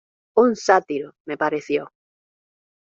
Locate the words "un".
0.33-0.55